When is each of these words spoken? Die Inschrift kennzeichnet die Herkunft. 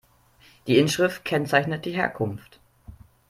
Die 0.65 0.79
Inschrift 0.79 1.23
kennzeichnet 1.23 1.85
die 1.85 1.91
Herkunft. 1.95 2.59